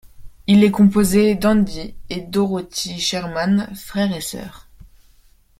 Il 0.47 0.63
est 0.63 0.71
composé 0.71 1.35
d'Andy 1.35 1.93
et 2.09 2.21
Dorothy 2.21 2.97
Sherman, 2.99 3.69
frère 3.75 4.11
et 4.11 4.19
sœur. 4.21 4.67